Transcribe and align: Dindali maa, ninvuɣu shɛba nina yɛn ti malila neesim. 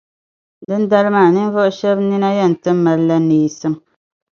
Dindali 0.67 1.09
maa, 1.15 1.31
ninvuɣu 1.33 1.71
shɛba 1.79 2.01
nina 2.09 2.29
yɛn 2.37 2.53
ti 2.61 2.71
malila 2.83 3.17
neesim. 3.21 3.75